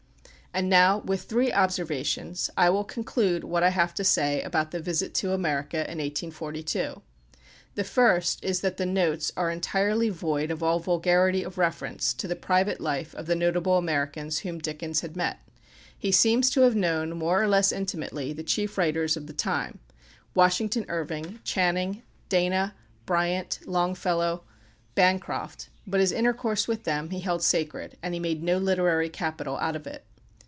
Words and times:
And 0.53 0.69
now, 0.69 0.97
with 0.97 1.21
three 1.21 1.49
observations, 1.53 2.49
I 2.57 2.69
will 2.71 2.83
conclude 2.83 3.45
what 3.45 3.63
I 3.63 3.69
have 3.69 3.93
to 3.93 4.03
say 4.03 4.41
about 4.41 4.71
the 4.71 4.81
visit 4.81 5.13
to 5.15 5.31
America 5.31 5.77
in 5.77 5.99
1842. 5.99 7.01
The 7.75 7.83
first 7.85 8.43
is 8.43 8.59
that 8.59 8.75
the 8.75 8.85
"Notes" 8.85 9.31
are 9.37 9.49
entirely 9.49 10.09
void 10.09 10.51
of 10.51 10.61
all 10.61 10.79
vulgarity 10.81 11.41
of 11.41 11.57
reference 11.57 12.13
to 12.15 12.27
the 12.27 12.35
private 12.35 12.81
life 12.81 13.15
of 13.15 13.27
the 13.27 13.35
notable 13.35 13.77
Americans 13.77 14.39
whom 14.39 14.59
Dickens 14.59 14.99
had 14.99 15.15
met. 15.15 15.39
He 15.97 16.11
seems 16.11 16.49
to 16.49 16.61
have 16.63 16.75
known, 16.75 17.17
more 17.17 17.41
or 17.41 17.47
less 17.47 17.71
intimately, 17.71 18.33
the 18.33 18.43
chief 18.43 18.77
writers 18.77 19.15
of 19.15 19.27
the 19.27 19.31
time 19.33 19.79
Washington 20.35 20.83
Irving, 20.89 21.39
Channing, 21.45 22.03
Dana, 22.27 22.75
Bryant, 23.05 23.59
Longfellow, 23.65 24.43
Bancroft; 24.95 25.69
but 25.87 26.01
his 26.01 26.11
intercourse 26.11 26.67
with 26.67 26.83
them 26.83 27.11
he 27.11 27.21
held 27.21 27.41
sacred, 27.41 27.95
and 28.03 28.13
he 28.13 28.19
made 28.19 28.43
no 28.43 28.57
literary 28.57 29.07
capital 29.07 29.55
out 29.55 29.77
of 29.77 29.87
it. 29.87 30.03